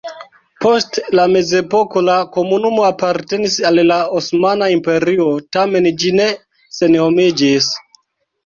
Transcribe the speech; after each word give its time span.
Post 0.63 0.95
la 1.17 1.25
mezepoko 1.33 2.01
la 2.07 2.15
komunumo 2.37 2.87
apartenis 2.87 3.57
al 3.71 3.81
la 3.91 3.99
Osmana 4.21 4.71
Imperio, 4.77 5.29
tamen 5.59 5.91
ĝi 6.01 6.15
ne 6.23 6.27
senhomiĝis. 6.81 7.71